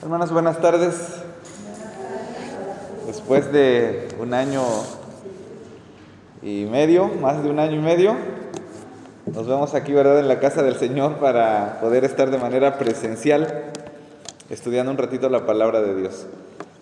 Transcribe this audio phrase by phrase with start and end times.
[0.00, 0.94] Hermanas, buenas tardes.
[3.08, 4.62] Después de un año
[6.40, 8.14] y medio, más de un año y medio,
[9.26, 13.64] nos vemos aquí, ¿verdad?, en la casa del Señor para poder estar de manera presencial
[14.50, 16.26] estudiando un ratito la palabra de Dios.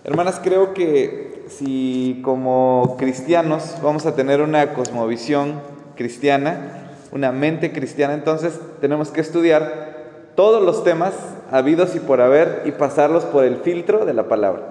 [0.05, 5.63] Hermanas, creo que si como cristianos vamos a tener una cosmovisión
[5.97, 11.15] cristiana, una mente cristiana, entonces tenemos que estudiar todos los temas
[11.51, 14.63] habidos y por haber y pasarlos por el filtro de la palabra.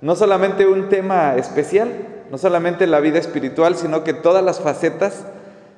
[0.00, 1.88] No solamente un tema especial,
[2.30, 5.24] no solamente la vida espiritual, sino que todas las facetas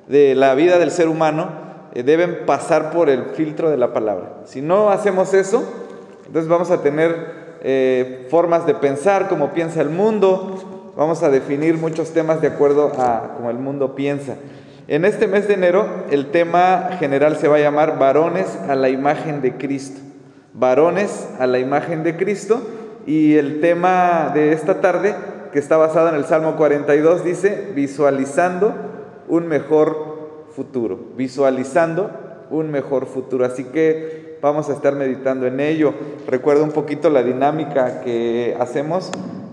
[0.07, 1.49] de la vida del ser humano
[1.93, 4.33] eh, deben pasar por el filtro de la palabra.
[4.45, 5.63] Si no hacemos eso,
[6.27, 11.77] entonces vamos a tener eh, formas de pensar como piensa el mundo, vamos a definir
[11.77, 14.35] muchos temas de acuerdo a como el mundo piensa.
[14.87, 18.89] En este mes de enero el tema general se va a llamar varones a la
[18.89, 20.01] imagen de Cristo.
[20.53, 22.61] Varones a la imagen de Cristo
[23.05, 25.15] y el tema de esta tarde,
[25.51, 28.73] que está basado en el Salmo 42, dice visualizando
[29.27, 32.11] un mejor futuro, visualizando
[32.49, 33.45] un mejor futuro.
[33.45, 35.93] Así que vamos a estar meditando en ello.
[36.27, 39.09] Recuerdo un poquito la dinámica que hacemos.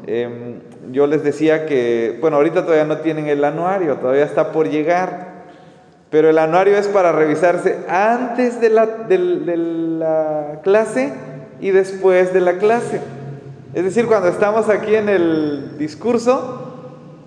[0.06, 4.68] Em, yo les decía que, bueno, ahorita todavía no tienen el anuario, todavía está por
[4.68, 5.37] llegar.
[6.10, 11.12] Pero el anuario es para revisarse antes de la, la clase
[11.60, 13.00] y después de la clase.
[13.74, 16.68] Es decir, cuando estamos aquí en el discurso,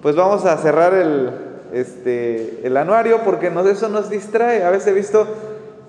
[0.02, 1.30] pues vamos a cerrar el,
[1.74, 4.64] este, el anuario porque nos, eso nos distrae.
[4.64, 5.28] A veces he visto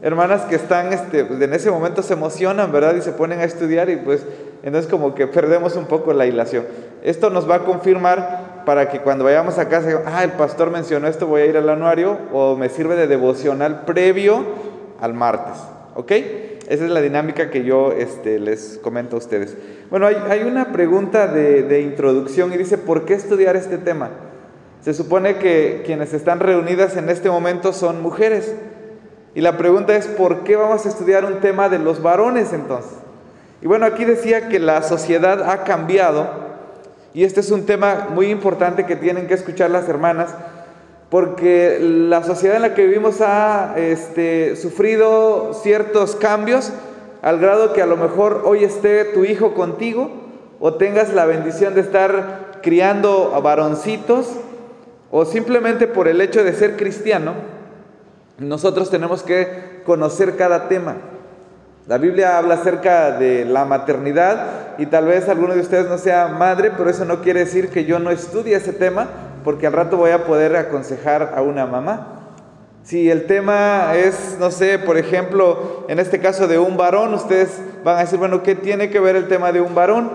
[0.03, 2.95] hermanas que están, este, pues, en ese momento se emocionan, ¿verdad?
[2.97, 4.25] Y se ponen a estudiar y pues
[4.63, 6.65] entonces como que perdemos un poco la hilación.
[7.03, 11.09] Esto nos va a confirmar para que cuando vayamos a casa, ah, el pastor mencionó
[11.09, 14.45] esto, voy a ir al anuario o me sirve de devocional previo
[15.01, 15.61] al martes,
[15.95, 16.13] ¿ok?
[16.69, 19.57] Esa es la dinámica que yo este, les comento a ustedes.
[19.91, 24.11] Bueno, hay, una pregunta de, de introducción y dice, ¿por qué estudiar este tema?
[24.81, 28.55] Se supone que quienes están reunidas en este momento son mujeres.
[29.35, 32.93] Y la pregunta es, ¿por qué vamos a estudiar un tema de los varones entonces?
[33.61, 36.52] Y bueno, aquí decía que la sociedad ha cambiado
[37.15, 40.35] y este es un tema muy importante que tienen que escuchar las hermanas,
[41.11, 46.73] porque la sociedad en la que vivimos ha este, sufrido ciertos cambios
[47.21, 50.11] al grado que a lo mejor hoy esté tu hijo contigo
[50.59, 54.29] o tengas la bendición de estar criando a varoncitos
[55.11, 57.35] o simplemente por el hecho de ser cristiano,
[58.39, 60.97] nosotros tenemos que conocer cada tema.
[61.87, 66.27] La Biblia habla acerca de la maternidad y tal vez alguno de ustedes no sea
[66.27, 69.09] madre, pero eso no quiere decir que yo no estudie ese tema,
[69.45, 72.19] porque al rato voy a poder aconsejar a una mamá.
[72.83, 77.61] Si el tema es, no sé, por ejemplo, en este caso de un varón, ustedes
[77.85, 80.11] van a decir, bueno, ¿qué tiene que ver el tema de un varón?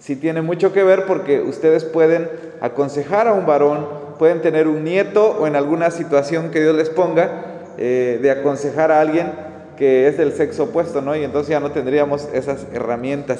[0.00, 2.28] Si tiene mucho que ver porque ustedes pueden
[2.60, 6.90] aconsejar a un varón pueden tener un nieto o en alguna situación que Dios les
[6.90, 7.30] ponga
[7.78, 9.30] eh, de aconsejar a alguien
[9.78, 11.14] que es del sexo opuesto, ¿no?
[11.14, 13.38] Y entonces ya no tendríamos esas herramientas.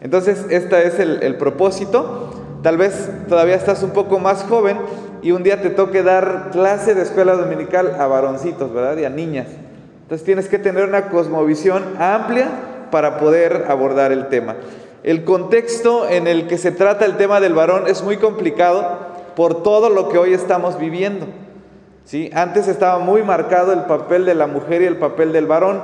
[0.00, 2.30] Entonces, este es el, el propósito.
[2.62, 4.78] Tal vez todavía estás un poco más joven
[5.22, 8.96] y un día te toque dar clase de escuela dominical a varoncitos, ¿verdad?
[8.98, 9.48] Y a niñas.
[10.02, 12.48] Entonces tienes que tener una cosmovisión amplia
[12.90, 14.56] para poder abordar el tema.
[15.02, 18.98] El contexto en el que se trata el tema del varón es muy complicado
[19.34, 21.26] por todo lo que hoy estamos viviendo.
[22.04, 22.30] ¿sí?
[22.34, 25.80] Antes estaba muy marcado el papel de la mujer y el papel del varón.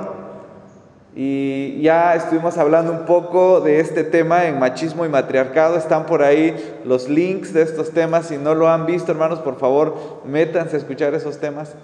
[1.15, 5.77] Y ya estuvimos hablando un poco de este tema en machismo y matriarcado.
[5.77, 8.27] Están por ahí los links de estos temas.
[8.27, 11.75] Si no lo han visto, hermanos, por favor, métanse a escuchar esos temas.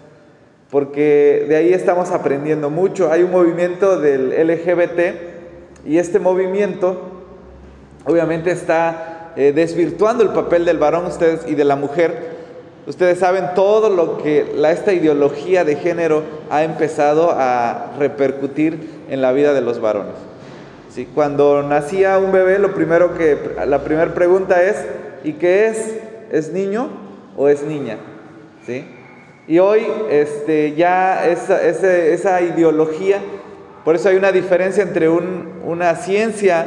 [0.71, 3.11] Porque de ahí estamos aprendiendo mucho.
[3.11, 6.99] Hay un movimiento del LGBT y este movimiento
[8.05, 12.28] obviamente está eh, desvirtuando el papel del varón ustedes y de la mujer.
[12.89, 19.31] Ustedes saben todo lo que esta ideología de género ha empezado a repercutir en la
[19.31, 20.15] vida de los varones.
[20.89, 21.07] ¿Sí?
[21.13, 23.37] Cuando nacía un bebé, lo primero que,
[23.67, 24.83] la primera pregunta es,
[25.23, 25.97] ¿y qué es?
[26.31, 26.89] ¿Es niño
[27.37, 27.97] o es niña?
[28.65, 28.83] ¿Sí?
[29.47, 33.19] Y hoy este, ya esa, esa, ideología,
[33.85, 36.65] por eso hay una diferencia entre un, una ciencia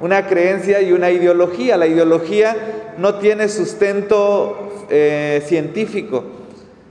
[0.00, 1.76] una creencia y una ideología.
[1.76, 2.56] La ideología
[2.96, 6.24] no tiene sustento eh, científico.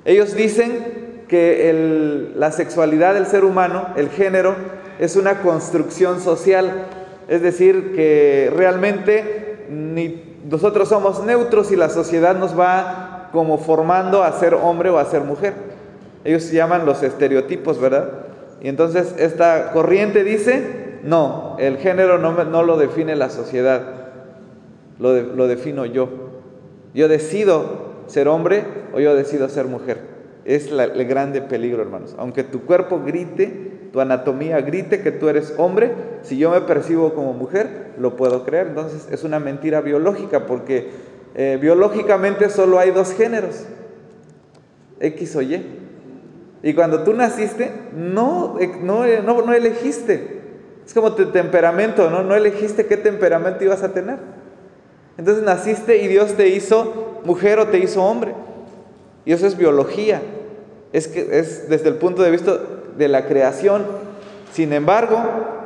[0.05, 4.55] Ellos dicen que la sexualidad del ser humano, el género,
[4.99, 6.85] es una construcción social.
[7.27, 14.23] Es decir, que realmente ni nosotros somos neutros y la sociedad nos va como formando
[14.23, 15.53] a ser hombre o a ser mujer.
[16.23, 18.09] Ellos se llaman los estereotipos, ¿verdad?
[18.61, 23.81] Y entonces esta corriente dice no, el género no, lo define la sociedad,
[24.99, 26.09] lo, lo defino yo.
[26.93, 28.63] Yo decido ser hombre
[28.93, 30.19] o yo decido ser mujer.
[30.45, 32.15] Es el grande peligro, hermanos.
[32.17, 35.91] Aunque tu cuerpo grite, tu anatomía grite que tú eres hombre,
[36.23, 38.67] si yo me percibo como mujer, lo puedo creer.
[38.67, 40.89] Entonces es una mentira biológica porque
[41.35, 43.65] eh, biológicamente solo hay dos géneros,
[44.99, 45.65] X o Y.
[46.61, 50.39] Y cuando tú naciste, no, eh, no, no, no elegiste.
[50.85, 52.23] Es como tu temperamento, ¿no?
[52.23, 54.17] No elegiste qué temperamento ibas a tener.
[55.17, 58.33] Entonces naciste y Dios te hizo mujer o te hizo hombre.
[59.25, 60.21] Y eso es biología.
[60.93, 62.57] Es que es desde el punto de vista
[62.97, 63.85] de la creación.
[64.51, 65.17] Sin embargo,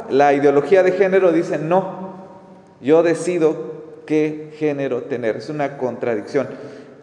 [0.10, 2.14] la ideología de género dice no.
[2.82, 3.74] Yo decido
[4.06, 5.38] qué género tener.
[5.38, 6.48] Es una contradicción.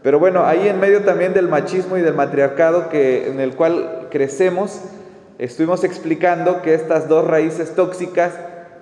[0.02, 4.08] Pero bueno, ahí en medio también del machismo y del matriarcado que, en el cual
[4.10, 4.80] crecemos,
[5.38, 8.32] estuvimos explicando que estas dos raíces tóxicas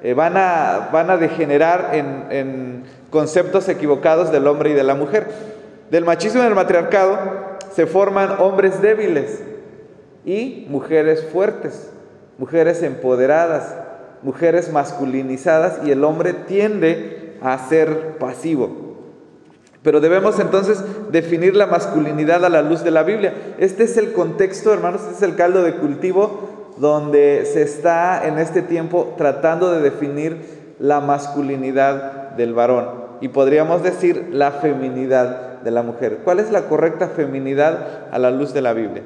[0.03, 4.95] eh, van, a, van a degenerar en, en conceptos equivocados del hombre y de la
[4.95, 5.27] mujer.
[5.91, 7.19] Del machismo y del matriarcado
[7.75, 9.41] se forman hombres débiles
[10.25, 11.91] y mujeres fuertes,
[12.37, 13.75] mujeres empoderadas,
[14.23, 18.99] mujeres masculinizadas y el hombre tiende a ser pasivo.
[19.83, 23.33] Pero debemos entonces definir la masculinidad a la luz de la Biblia.
[23.59, 28.39] Este es el contexto, hermanos, este es el caldo de cultivo donde se está en
[28.39, 30.37] este tiempo tratando de definir
[30.79, 36.19] la masculinidad del varón y podríamos decir la feminidad de la mujer.
[36.25, 39.03] ¿Cuál es la correcta feminidad a la luz de la Biblia?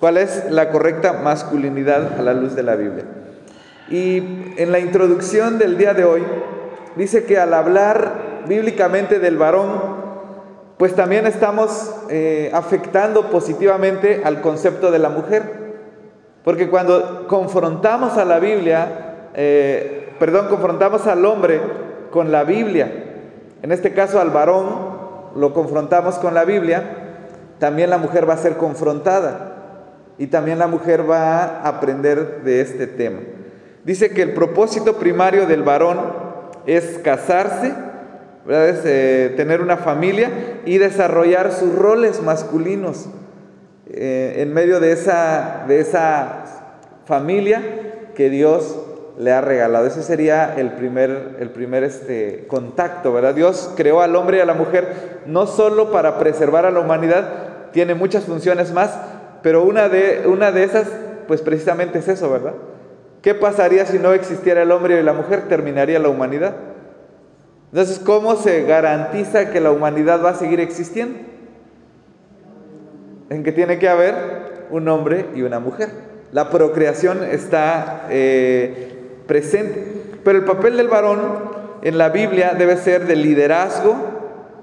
[0.00, 3.04] ¿Cuál es la correcta masculinidad a la luz de la Biblia?
[3.88, 6.22] Y en la introducción del día de hoy
[6.96, 9.96] dice que al hablar bíblicamente del varón,
[10.76, 15.66] pues también estamos eh, afectando positivamente al concepto de la mujer.
[16.44, 21.60] Porque cuando confrontamos a la Biblia, eh, perdón, confrontamos al hombre
[22.10, 23.05] con la Biblia,
[23.62, 24.96] en este caso al varón
[25.34, 26.82] lo confrontamos con la Biblia,
[27.58, 29.56] también la mujer va a ser confrontada
[30.18, 33.20] y también la mujer va a aprender de este tema.
[33.84, 35.98] Dice que el propósito primario del varón
[36.66, 37.72] es casarse,
[38.48, 40.30] eh, tener una familia
[40.64, 43.08] y desarrollar sus roles masculinos
[43.88, 46.44] eh, en medio de esa, de esa
[47.04, 47.62] familia
[48.14, 48.76] que Dios
[49.18, 49.86] le ha regalado.
[49.86, 53.34] Ese sería el primer, el primer este, contacto, ¿verdad?
[53.34, 57.70] Dios creó al hombre y a la mujer no solo para preservar a la humanidad,
[57.72, 58.98] tiene muchas funciones más,
[59.42, 60.88] pero una de, una de esas,
[61.26, 62.54] pues precisamente es eso, ¿verdad?
[63.22, 65.48] ¿Qué pasaría si no existiera el hombre y la mujer?
[65.48, 66.54] Terminaría la humanidad.
[67.72, 71.18] Entonces, ¿cómo se garantiza que la humanidad va a seguir existiendo?
[73.28, 74.14] En que tiene que haber
[74.70, 75.88] un hombre y una mujer.
[76.32, 78.95] La procreación está eh,
[79.26, 80.02] presente.
[80.24, 81.20] Pero el papel del varón
[81.82, 83.96] en la Biblia debe ser de liderazgo,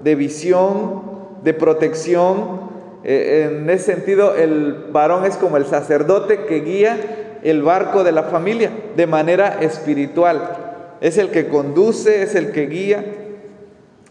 [0.00, 1.02] de visión,
[1.42, 2.72] de protección.
[3.04, 6.98] Eh, en ese sentido, el varón es como el sacerdote que guía
[7.42, 10.96] el barco de la familia de manera espiritual.
[11.00, 13.04] Es el que conduce, es el que guía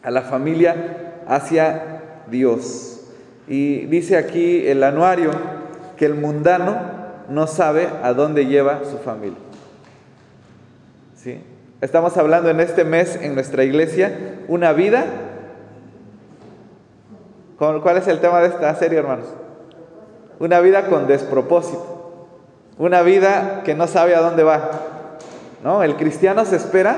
[0.03, 3.01] a la familia hacia Dios.
[3.47, 5.31] Y dice aquí el anuario
[5.97, 6.75] que el mundano
[7.29, 9.42] no sabe a dónde lleva su familia.
[11.81, 15.05] Estamos hablando en este mes en nuestra iglesia una vida.
[17.57, 19.25] ¿Cuál es el tema de esta serie, hermanos?
[20.39, 22.27] Una vida con despropósito.
[22.77, 24.71] Una vida que no sabe a dónde va.
[25.63, 25.83] ¿No?
[25.83, 26.97] El cristiano se espera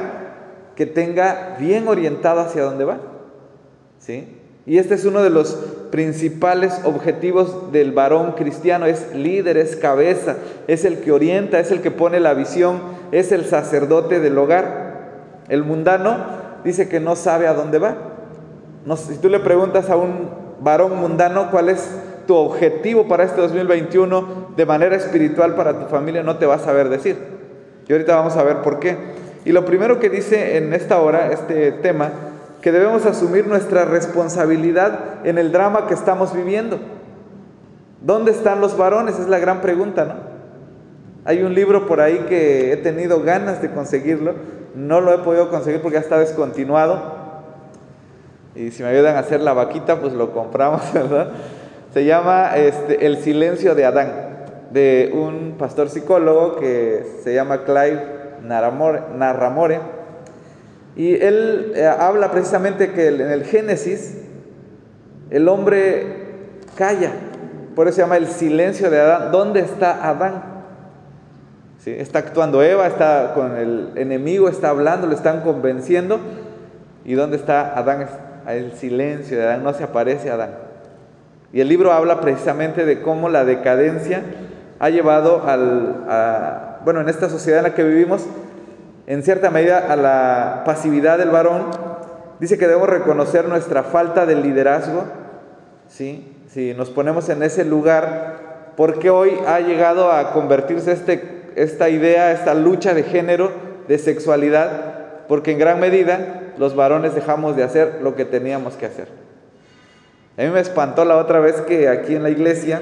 [0.75, 2.98] que tenga bien orientado hacia dónde va.
[4.00, 4.41] ¿Sí?
[4.65, 5.53] Y este es uno de los
[5.91, 11.81] principales objetivos del varón cristiano, es líder, es cabeza, es el que orienta, es el
[11.81, 12.79] que pone la visión,
[13.12, 14.95] es el sacerdote del hogar.
[15.50, 16.17] El mundano
[16.63, 17.95] dice que no sabe a dónde va.
[18.98, 20.29] Si tú le preguntas a un
[20.60, 21.88] varón mundano cuál es
[22.25, 26.65] tu objetivo para este 2021 de manera espiritual para tu familia, no te vas a
[26.65, 27.17] saber decir.
[27.88, 28.98] Y ahorita vamos a ver por qué.
[29.45, 32.12] Y lo primero que dice en esta hora, este tema,
[32.65, 36.79] que debemos asumir nuestra responsabilidad en el drama que estamos viviendo.
[38.01, 39.19] ¿Dónde están los varones?
[39.19, 40.15] Es la gran pregunta, ¿no?
[41.25, 44.34] Hay un libro por ahí que he tenido ganas de conseguirlo,
[44.74, 47.13] no lo he podido conseguir porque ya está descontinuado.
[48.55, 51.34] Y si me ayudan a hacer la vaquita, pues lo compramos, ¿verdad?
[51.93, 54.12] Se llama este, El silencio de Adán,
[54.72, 58.01] de un pastor psicólogo que se llama Clive
[58.41, 60.05] Narramore.
[60.96, 64.18] Y él eh, habla precisamente que en el Génesis
[65.30, 66.25] el hombre
[66.78, 67.12] calla,
[67.75, 69.32] por eso se llama el silencio de Adán.
[69.32, 70.44] ¿Dónde está Adán?
[71.80, 71.92] ¿Sí?
[71.92, 76.20] Está actuando Eva, está con el enemigo, está hablando, le están convenciendo.
[77.04, 78.08] ¿Y dónde está Adán?
[78.48, 80.52] El silencio de Adán, no se aparece Adán.
[81.52, 84.24] Y el libro habla precisamente de cómo la decadencia
[84.80, 88.25] ha llevado al, a, bueno, en esta sociedad en la que vivimos,
[89.08, 91.66] en cierta medida a la pasividad del varón.
[92.40, 95.06] Dice que debemos reconocer nuestra falta de liderazgo,
[95.88, 96.36] ¿sí?
[96.50, 102.32] Si nos ponemos en ese lugar, porque hoy ha llegado a convertirse este, esta idea,
[102.32, 103.52] esta lucha de género,
[103.88, 108.86] de sexualidad, porque en gran medida los varones dejamos de hacer lo que teníamos que
[108.86, 109.08] hacer.
[110.38, 112.82] A mí me espantó la otra vez que aquí en la iglesia,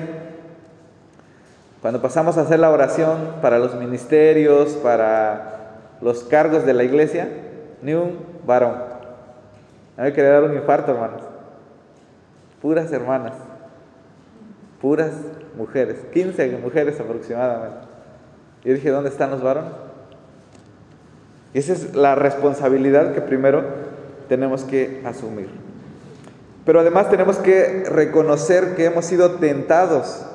[1.82, 5.63] cuando pasamos a hacer la oración para los ministerios, para
[6.04, 7.30] los cargos de la iglesia,
[7.82, 8.74] ni un varón.
[9.98, 11.22] A mí me quería dar un infarto, hermanos.
[12.62, 13.34] Puras hermanas,
[14.82, 15.12] puras
[15.56, 17.88] mujeres, 15 mujeres aproximadamente.
[18.64, 19.72] Yo dije, ¿dónde están los varones?
[21.54, 23.64] Y esa es la responsabilidad que primero
[24.28, 25.50] tenemos que asumir.
[26.66, 30.26] Pero además tenemos que reconocer que hemos sido tentados.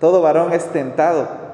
[0.00, 1.45] Todo varón es tentado.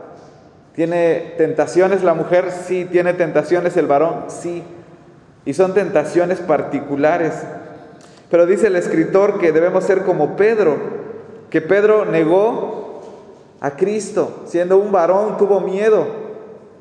[0.75, 2.51] ¿Tiene tentaciones la mujer?
[2.51, 2.87] Sí.
[2.91, 4.25] ¿Tiene tentaciones el varón?
[4.29, 4.63] Sí.
[5.45, 7.35] Y son tentaciones particulares.
[8.31, 10.77] Pero dice el escritor que debemos ser como Pedro,
[11.51, 13.03] que Pedro negó
[13.61, 16.07] a Cristo, siendo un varón, tuvo miedo,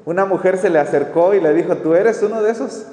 [0.05, 2.85] una mujer se le acercó y le dijo, tú eres uno de esos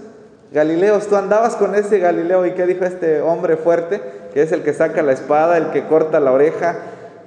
[0.50, 4.00] Galileos, tú andabas con ese Galileo y qué dijo este hombre fuerte,
[4.33, 6.76] que es el que saca la espada, el que corta la oreja,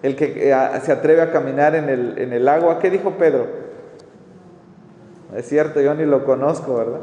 [0.03, 2.79] el que eh, se atreve a caminar en el, en el agua.
[2.79, 3.47] ¿Qué dijo Pedro?
[5.35, 6.99] Es cierto, yo ni lo conozco, ¿verdad?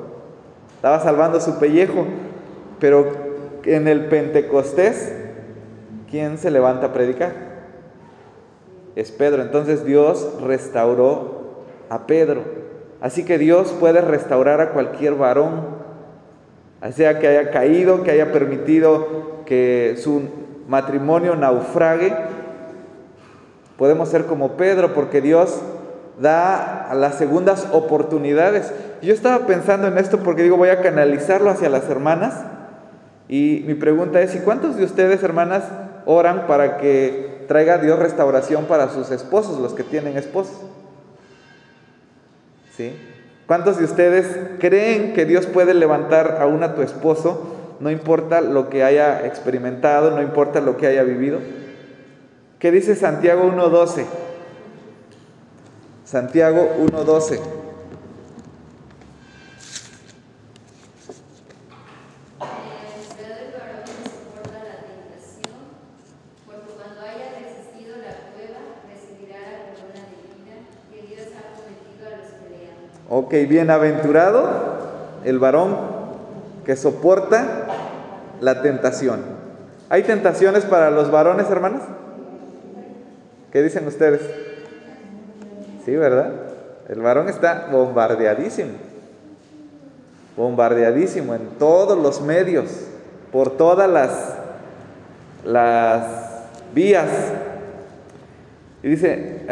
[0.76, 2.06] Estaba salvando su pellejo,
[2.78, 3.06] pero
[3.64, 5.12] en el Pentecostés,
[6.10, 7.32] ¿quién se levanta a predicar?
[8.94, 9.42] Es Pedro.
[9.42, 12.42] Entonces Dios restauró a Pedro.
[13.00, 15.78] Así que Dios puede restaurar a cualquier varón,
[16.92, 19.06] sea que haya caído, que haya permitido
[19.46, 20.22] que su
[20.68, 22.12] matrimonio naufrague.
[23.78, 25.60] Podemos ser como Pedro porque Dios
[26.20, 28.72] da las segundas oportunidades.
[29.00, 32.34] Yo estaba pensando en esto porque digo, voy a canalizarlo hacia las hermanas.
[33.28, 35.62] Y mi pregunta es, ¿y cuántos de ustedes, hermanas,
[36.06, 40.56] oran para que traiga Dios restauración para sus esposos, los que tienen esposos?
[43.46, 44.26] ¿Cuántos de ustedes
[44.58, 50.10] creen que Dios puede levantar aún a tu esposo, no importa lo que haya experimentado,
[50.10, 51.38] no importa lo que haya vivido?
[52.58, 54.04] ¿Qué dice Santiago 1.12?
[56.04, 57.40] Santiago 1.12.
[73.10, 74.48] Ok, bienaventurado
[75.24, 75.76] el varón
[76.64, 77.66] que soporta
[78.40, 79.22] la tentación.
[79.88, 81.82] ¿Hay tentaciones para los varones, hermanas?
[83.52, 84.20] ¿Qué dicen ustedes?
[85.84, 86.32] Sí, ¿verdad?
[86.88, 88.72] El varón está bombardeadísimo.
[90.36, 92.66] Bombardeadísimo en todos los medios,
[93.32, 94.10] por todas las,
[95.44, 96.02] las
[96.74, 97.08] vías.
[98.82, 99.46] Y dice,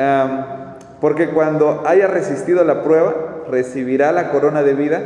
[1.01, 5.03] porque cuando haya resistido la prueba, recibirá la corona de vida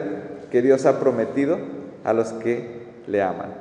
[0.51, 1.59] que Dios ha prometido
[2.05, 3.55] a los que le aman.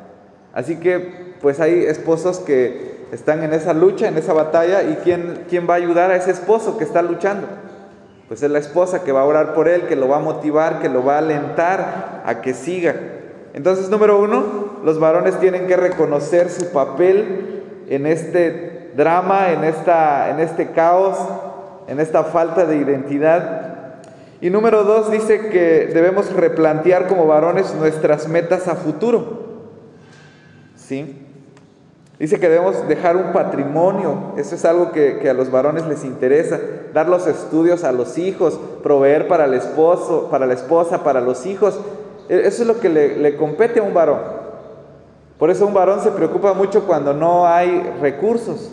[0.53, 5.45] Así que pues hay esposos que están en esa lucha, en esa batalla, y ¿quién,
[5.49, 7.47] quién va a ayudar a ese esposo que está luchando?
[8.27, 10.79] Pues es la esposa que va a orar por él, que lo va a motivar,
[10.79, 12.95] que lo va a alentar a que siga.
[13.53, 20.29] Entonces, número uno, los varones tienen que reconocer su papel en este drama, en, esta,
[20.29, 21.17] en este caos,
[21.87, 23.69] en esta falta de identidad
[24.41, 29.47] y número dos dice que debemos replantear como varones nuestras metas a futuro.
[30.77, 31.25] ¿Sí?
[32.19, 36.59] Dice que debemos dejar un patrimonio, eso es algo que, a los varones les interesa,
[36.93, 41.45] dar los estudios a los hijos, proveer para el esposo, para la esposa, para los
[41.45, 41.79] hijos.
[42.27, 44.19] E, eso es lo que le, le compete a un varón.
[45.38, 48.69] Por eso un varón se preocupa mucho cuando no hay recursos,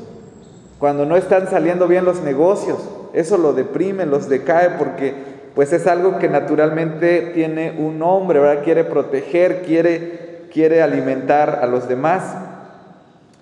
[0.80, 2.78] cuando no están saliendo bien los negocios.
[3.12, 5.14] Eso lo deprime, los decae porque
[5.54, 8.64] pues es algo que naturalmente tiene un nombre, ¿verdad?
[8.64, 12.45] Quiere proteger, quiere, quiere alimentar a los demás.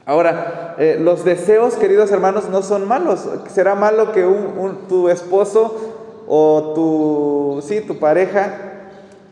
[0.07, 3.27] Ahora, eh, los deseos, queridos hermanos, no son malos.
[3.49, 5.95] Será malo que un, tu esposo
[6.27, 8.53] o tu, sí, tu pareja,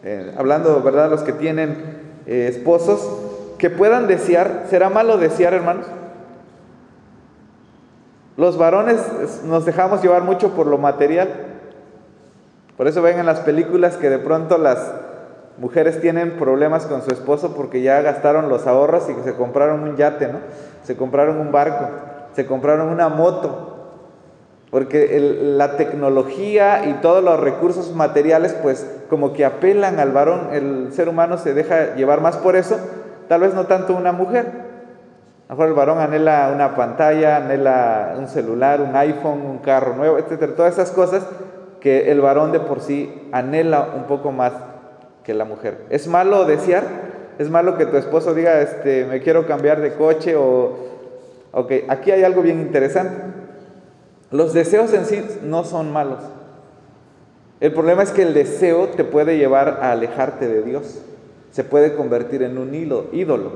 [0.02, 1.10] eh, hablando, ¿verdad?
[1.10, 3.06] Los que tienen eh, esposos,
[3.58, 4.66] que puedan desear.
[4.70, 5.86] ¿Será malo desear, hermanos?
[8.38, 8.98] Los varones
[9.44, 11.28] nos dejamos llevar mucho por lo material.
[12.78, 14.78] Por eso ven en las películas que de pronto las
[15.58, 19.96] mujeres tienen problemas con su esposo porque ya gastaron los ahorros y se compraron un
[19.96, 20.38] yate, ¿no?
[20.82, 21.88] Se compraron un barco,
[22.34, 23.68] se compraron una moto.
[24.70, 25.20] Porque
[25.58, 31.10] la tecnología y todos los recursos materiales, pues como que apelan al varón, el ser
[31.10, 32.78] humano se deja llevar más por eso,
[33.28, 34.46] tal vez no tanto una mujer.
[35.48, 39.94] A lo mejor el varón anhela una pantalla, anhela un celular, un iPhone, un carro
[39.94, 41.26] nuevo, etcétera, todas esas cosas
[41.78, 44.54] que el varón de por sí anhela un poco más
[45.24, 45.86] que la mujer.
[45.90, 46.84] ¿Es malo desear?
[47.38, 50.92] ¿Es malo que tu esposo diga, este, me quiero cambiar de coche o...
[51.52, 53.14] Ok, aquí hay algo bien interesante.
[54.30, 56.20] Los deseos en sí no son malos.
[57.60, 61.02] El problema es que el deseo te puede llevar a alejarte de Dios.
[61.50, 63.52] Se puede convertir en un ídolo.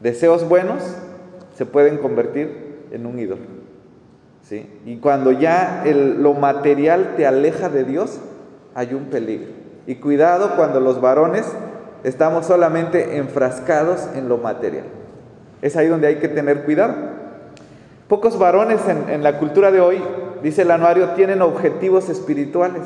[0.00, 0.82] Deseos buenos
[1.54, 3.42] se pueden convertir en un ídolo.
[4.42, 4.66] ¿sí?
[4.86, 8.20] Y cuando ya lo material te aleja de Dios,
[8.74, 9.63] hay un peligro.
[9.86, 11.44] Y cuidado cuando los varones
[12.04, 14.84] estamos solamente enfrascados en lo material.
[15.62, 16.94] Es ahí donde hay que tener cuidado.
[18.08, 20.02] Pocos varones en, la cultura de hoy,
[20.42, 22.82] dice el anuario, tienen objetivos espirituales.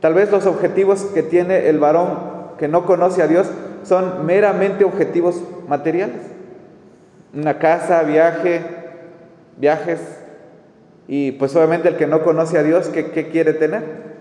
[0.00, 2.18] Tal vez los objetivos que tiene el varón
[2.58, 3.46] que no conoce a Dios
[3.82, 6.20] son meramente objetivos materiales.
[7.32, 8.60] Una casa, viaje,
[9.56, 10.00] viajes.
[11.08, 14.13] Y pues obviamente el que no conoce a Dios, ¿qué, qué quiere tener?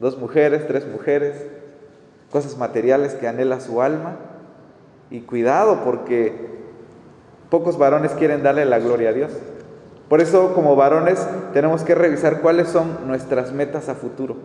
[0.00, 1.36] Dos mujeres, tres mujeres,
[2.30, 4.16] cosas materiales que anhela su alma.
[5.10, 6.34] Y cuidado porque
[7.50, 9.32] pocos varones quieren darle la gloria a Dios.
[10.08, 14.36] Por eso como varones tenemos que revisar cuáles son nuestras metas a futuro.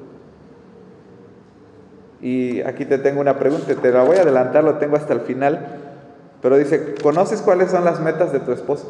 [2.22, 5.22] Y aquí te tengo una pregunta, te la voy a adelantar, lo tengo hasta el
[5.22, 5.80] final,
[6.42, 8.88] pero dice, ¿conoces cuáles son las metas de tu esposo?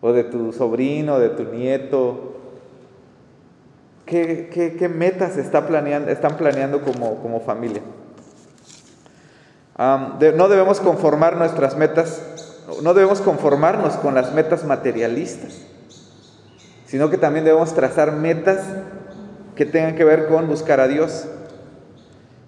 [0.00, 2.34] O de tu sobrino, de tu nieto,
[4.06, 7.82] ¿Qué, metas está planeando, están planeando como, familia?
[9.76, 12.22] no debemos conformar nuestras metas,
[12.82, 15.62] no debemos conformarnos con las metas materialistas,
[16.86, 18.60] sino que también debemos trazar metas
[19.56, 21.26] que tengan que ver con buscar a Dios.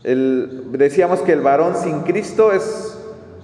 [0.03, 2.99] decíamos que el varón sin Cristo es,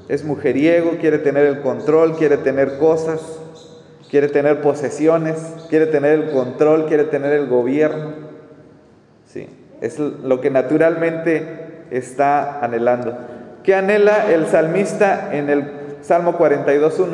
[0.09, 3.21] es mujeriego, quiere tener el control, quiere tener cosas,
[4.13, 5.39] quiere tener posesiones,
[5.71, 8.13] quiere tener el control, quiere tener el gobierno.
[9.27, 9.49] Sí,
[9.81, 13.17] es lo que naturalmente está anhelando.
[13.63, 15.73] ¿Qué anhela el salmista en el
[16.03, 17.07] Salmo 42.1?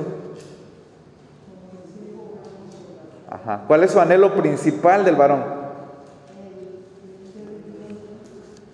[3.31, 3.63] Ajá.
[3.69, 5.45] ¿Cuál es su anhelo principal del varón?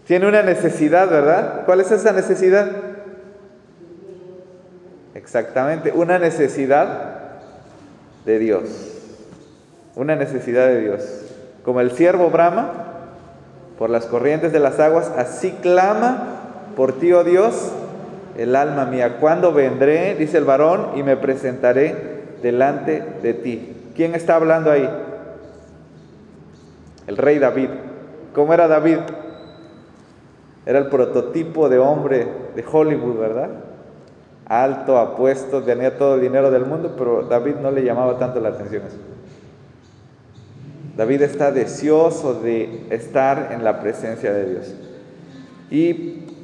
[0.07, 1.67] Tiene una necesidad, ¿verdad?
[1.67, 2.71] ¿Cuál es esa necesidad?
[5.15, 7.24] Exactamente, una necesidad
[8.25, 8.63] de Dios,
[9.97, 11.03] una necesidad de Dios.
[11.65, 12.73] Como el siervo brama
[13.79, 16.35] por las corrientes de las aguas, así clama
[16.77, 17.73] por ti, oh Dios,
[18.37, 19.19] el alma mía.
[19.21, 23.77] ¿Cuándo vendré, dice el varón, y me presentaré delante de ti?
[23.95, 24.89] ¿Quién está hablando ahí?
[27.07, 27.69] El rey David.
[28.35, 28.99] ¿Cómo era David?
[30.67, 33.51] Era el prototipo de hombre de Hollywood, ¿verdad?
[34.47, 38.51] Alto, apuesto, tenía todo el dinero del mundo, pero David no le llamaba tanto la
[38.51, 38.99] atención eso.
[40.97, 44.75] David está deseoso de estar en la presencia de Dios.
[45.71, 45.95] Y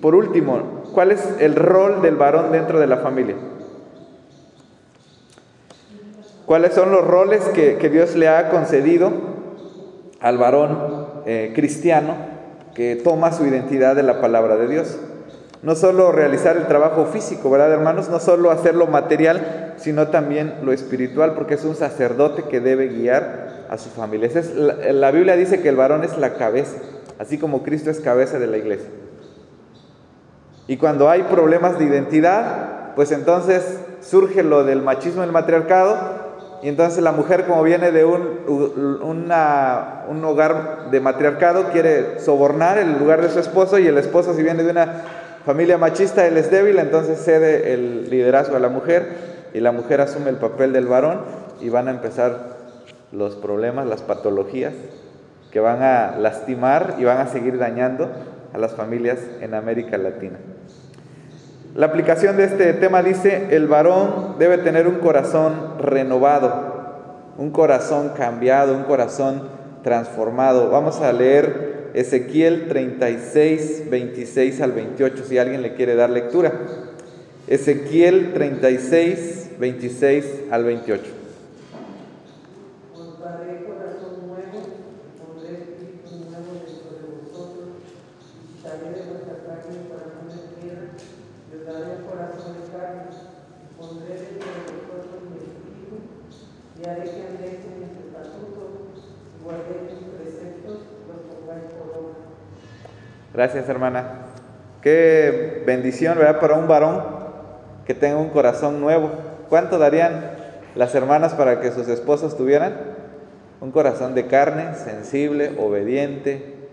[0.01, 3.37] por último, ¿cuál es el rol del varón dentro de la familia?
[6.47, 9.13] ¿Cuáles son los roles que, Dios le ha concedido
[10.21, 12.17] al varón eh, cristiano
[12.75, 14.99] que toma su identidad de la palabra de Dios?
[15.63, 18.09] No solo realizar el trabajo físico, ¿verdad, hermanos?
[18.09, 22.89] No solo hacer lo material, sino también lo espiritual, porque es un sacerdote que debe
[22.89, 24.31] guiar a su familia.
[24.93, 26.79] la, Biblia dice que el varón es la cabeza,
[27.19, 28.89] así como Cristo es cabeza de la iglesia.
[30.67, 35.99] Y cuando hay problemas de identidad, pues entonces surge lo del machismo y el matriarcado,
[36.63, 42.99] y entonces la mujer como viene de un, un hogar de matriarcado, quiere sobornar el
[42.99, 45.03] lugar de su esposo, y el esposo si viene de una
[45.51, 49.09] familia machista, él es débil, entonces cede el liderazgo a la mujer
[49.53, 51.23] y la mujer asume el papel del varón
[51.61, 52.57] y van a empezar
[53.11, 54.73] los problemas, las patologías
[55.51, 58.09] que van a lastimar y van a seguir dañando
[58.55, 60.39] a las familias en América Latina.
[61.75, 68.13] La aplicación de este tema dice, el varón debe tener un corazón renovado, un corazón
[68.17, 69.49] cambiado, un corazón
[69.83, 70.71] transformado.
[70.71, 76.53] Vamos a leer Ezequiel 36, 26 al 28, si alguien le quiere dar lectura.
[77.47, 81.21] Ezequiel 36, 26 al 28.
[88.71, 93.03] quitaré de vuestra carne el corazón de tierra, y os daré un corazón de carne,
[93.77, 95.97] pondré dentro de vosotros mi espíritu,
[96.79, 98.71] y haré que andéis en mis estatutos,
[99.11, 102.19] y guardéis mis preceptos, y los pongáis por obra.
[103.53, 104.05] Gracias, hermana.
[104.81, 106.39] Qué bendición, ¿verdad?
[106.39, 107.03] Para un varón
[107.85, 109.11] que tenga un corazón nuevo.
[109.49, 110.23] ¿Cuánto darían
[110.77, 112.77] las hermanas para que sus esposos tuvieran?
[113.61, 116.69] Un corazón de carne, sensible, obediente,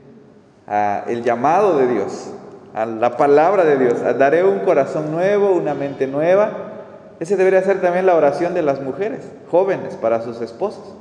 [0.68, 2.32] a el llamado de Dios,
[2.76, 3.96] a la palabra de Dios.
[4.20, 6.52] Daré un corazón nuevo, una mente nueva.
[7.20, 10.94] Ese debería ser también la oración de las mujeres jóvenes para sus esposos.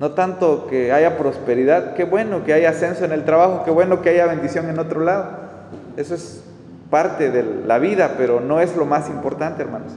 [0.00, 4.02] No tanto que haya prosperidad, qué bueno que haya ascenso en el trabajo, qué bueno
[4.02, 5.26] que haya bendición en otro lado.
[5.96, 6.42] Eso es
[6.90, 9.92] parte de la vida, pero no es lo más importante, hermanos.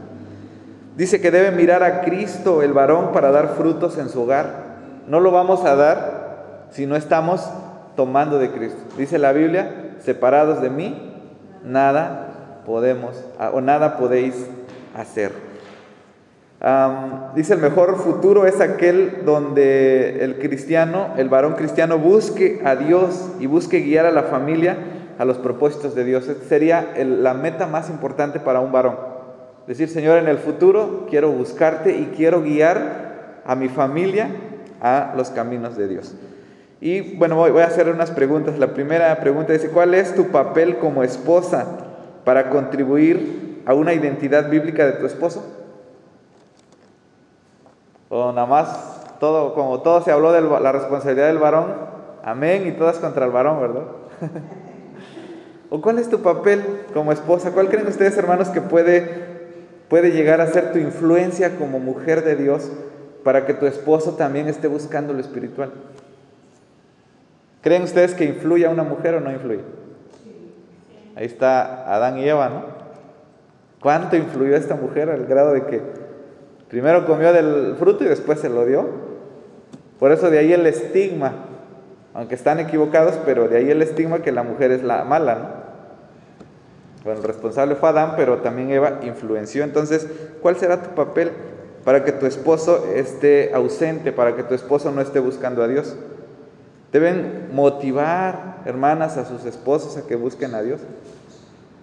[0.96, 4.78] Dice que debe mirar a Cristo, el varón, para dar frutos en su hogar.
[5.08, 7.48] No lo vamos a dar si no estamos
[7.96, 8.80] tomando de Cristo.
[8.98, 11.14] Dice la Biblia, separados de mí,
[11.64, 13.16] nada podemos
[13.54, 14.48] o nada podéis
[14.96, 15.47] hacer.
[17.36, 23.30] Dice el mejor futuro es aquel donde el cristiano, el varón cristiano, busque a Dios
[23.40, 24.78] y busque guiar a la familia
[25.20, 26.28] a los propósitos de Dios.
[26.28, 28.98] Esta sería la meta más importante para un varón.
[29.68, 34.30] Decir, Señor, en el futuro quiero buscarte y quiero guiar a mi familia
[34.82, 36.16] a los caminos de Dios.
[36.80, 38.60] Y bueno, voy a hacer unas preguntas.
[38.60, 41.66] La primera pregunta dice, ¿cuál es tu papel como esposa
[42.24, 45.67] para contribuir a una identidad bíblica de tu esposo?
[48.10, 51.74] O nada más, todo, como todo se habló de la responsabilidad del varón,
[52.24, 53.84] amén, y todas contra el varón, ¿verdad?
[55.70, 57.52] ¿O cuál es tu papel como esposa?
[57.52, 59.10] ¿Cuál creen ustedes, hermanos, que puede,
[59.90, 62.72] puede llegar a ser tu influencia como mujer de Dios
[63.24, 65.72] para que tu esposo también esté buscando lo espiritual?
[67.62, 69.64] ¿Creen ustedes que influye a una mujer o no influye?
[71.18, 72.64] Ahí está Adán y Eva, ¿no?
[73.82, 76.07] ¿Cuánto influyó esta mujer al grado de que
[76.70, 78.86] primero comió del fruto y después se lo dio?
[80.00, 81.34] Por eso de ahí el estigma
[82.18, 85.68] aunque están equivocados, pero de ahí el estigma que la mujer es la mala, ¿no?
[87.04, 89.64] Bueno, el responsable fue Adán, pero también Eva influenció.
[89.64, 90.08] Entonces,
[90.42, 91.30] ¿cuál será tu papel
[91.86, 95.96] para que tu esposo esté ausente, para que tu esposo no esté buscando a Dios?
[96.92, 100.82] Deben motivar, hermanas, a sus esposos a que busquen a Dios.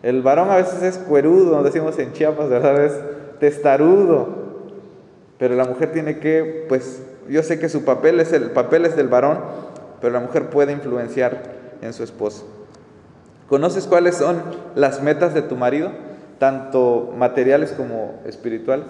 [0.03, 2.85] El varón a veces es cuerudo, decimos en Chiapas, ¿verdad?
[2.85, 2.93] Es
[3.39, 4.44] testarudo.
[5.45, 8.97] Pero la mujer tiene que, pues, yo sé que su papel es el papel es
[8.97, 9.41] del varón,
[10.01, 11.43] pero la mujer puede influenciar
[11.83, 12.49] en su esposo.
[13.47, 14.41] ¿Conoces cuáles son
[14.75, 15.91] las metas de tu marido,
[16.39, 18.87] tanto materiales como espirituales?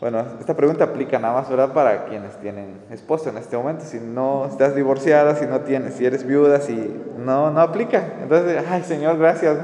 [0.00, 1.72] Bueno, esta pregunta aplica nada más, ¿verdad?
[1.72, 3.84] Para quienes tienen esposo en este momento.
[3.84, 8.12] Si no estás divorciada, si no tienes, si eres viuda, si no, no aplica.
[8.22, 9.58] Entonces, ay Señor, gracias.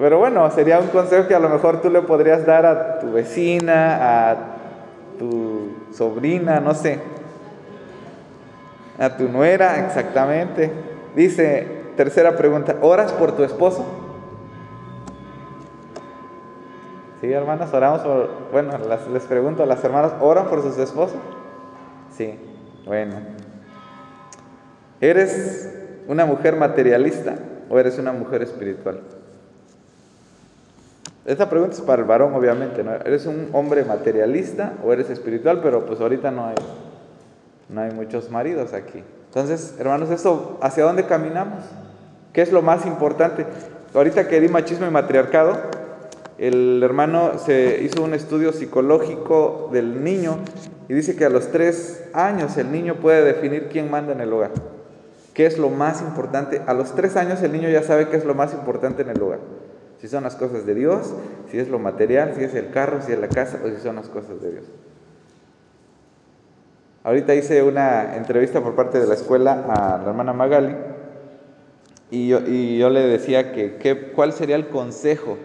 [0.00, 3.12] Pero bueno, sería un consejo que a lo mejor tú le podrías dar a tu
[3.12, 4.36] vecina, a
[5.18, 6.98] tu sobrina, no sé,
[8.98, 10.72] a tu nuera, exactamente.
[11.14, 13.84] Dice, tercera pregunta, ¿oras por tu esposo?
[17.20, 18.72] Sí, hermanas, oramos por, bueno,
[19.12, 21.18] les pregunto las hermanas, ¿oran por sus esposos?
[22.16, 22.38] Sí,
[22.86, 23.16] bueno.
[24.98, 25.70] ¿Eres
[26.08, 27.34] una mujer materialista
[27.68, 29.19] o eres una mujer espiritual?
[31.30, 32.92] Esta pregunta es para el varón, obviamente, ¿no?
[32.92, 35.60] ¿Eres un hombre materialista o eres espiritual?
[35.62, 36.56] Pero pues ahorita no hay,
[37.68, 39.04] no hay muchos maridos aquí.
[39.26, 41.62] Entonces, hermanos, ¿esto hacia dónde caminamos?
[42.32, 43.46] ¿Qué es lo más importante?
[43.94, 45.56] Ahorita que di machismo y matriarcado,
[46.36, 50.38] el hermano se hizo un estudio psicológico del niño
[50.88, 54.32] y dice que a los tres años el niño puede definir quién manda en el
[54.32, 54.50] hogar.
[55.32, 56.60] ¿Qué es lo más importante?
[56.66, 59.22] A los tres años el niño ya sabe qué es lo más importante en el
[59.22, 59.38] hogar
[60.00, 61.12] si son las cosas de Dios,
[61.50, 63.96] si es lo material, si es el carro, si es la casa o si son
[63.96, 64.64] las cosas de Dios.
[67.04, 70.74] Ahorita hice una entrevista por parte de la escuela a la hermana Magali
[72.10, 75.36] y yo, y yo le decía que, cuál sería el consejo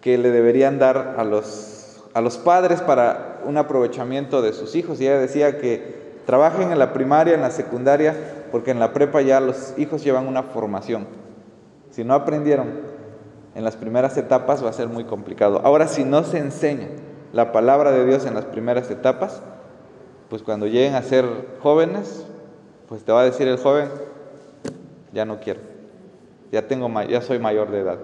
[0.00, 5.00] que le deberían dar a los, a los padres para un aprovechamiento de sus hijos.
[5.00, 8.14] Y ella decía que trabajen en la primaria, en la secundaria,
[8.50, 11.06] porque en la prepa ya los hijos llevan una formación.
[11.90, 12.89] Si no aprendieron
[13.54, 15.60] en las primeras etapas va a ser muy complicado.
[15.64, 16.88] Ahora, si no se enseña
[17.32, 19.42] la palabra de Dios en las primeras etapas,
[20.28, 21.24] pues cuando lleguen a ser
[21.62, 22.24] jóvenes,
[22.88, 23.88] pues te va a decir el joven,
[25.12, 25.60] ya no quiero,
[26.52, 27.98] ya, tengo, ya soy mayor de edad.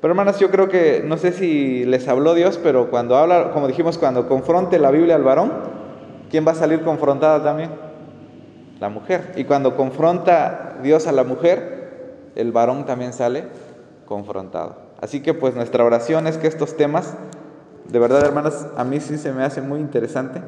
[0.00, 3.66] Pero hermanas, yo creo que, no sé si les habló Dios, pero cuando habla, como
[3.66, 5.52] dijimos, cuando confronte la Biblia al varón,
[6.30, 7.70] ¿quién va a salir confrontada también?
[8.78, 9.32] La mujer.
[9.36, 13.44] Y cuando confronta Dios a la mujer, el varón también sale
[14.04, 14.85] confrontado.
[15.00, 17.14] Así que pues nuestra oración es que estos temas,
[17.88, 20.40] de verdad hermanas, a mí sí se me hace muy interesante